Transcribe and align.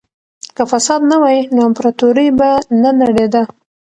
که 0.55 0.63
فساد 0.71 1.01
نه 1.11 1.17
وای 1.21 1.39
نو 1.53 1.61
امپراطورۍ 1.69 2.27
به 2.39 2.49
نه 2.81 2.91
نړېده. 3.01 3.43